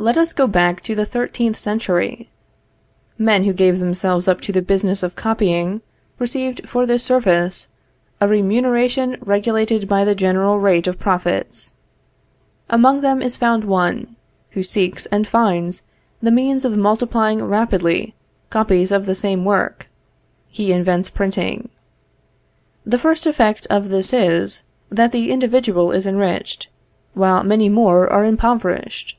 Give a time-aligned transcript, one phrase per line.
[0.00, 2.28] Let us go back to the thirteenth century.
[3.18, 5.80] Men who gave themselves up to the business of copying,
[6.20, 7.66] received for this service
[8.20, 11.72] a remuneration regulated by the general rate of profits.
[12.70, 14.14] Among them is found one,
[14.50, 15.82] who seeks and finds
[16.22, 18.14] the means of multiplying rapidly
[18.50, 19.88] copies of the same work.
[20.46, 21.70] He invents printing.
[22.86, 26.68] The first effect of this is, that the individual is enriched,
[27.14, 29.16] while many more are impoverished.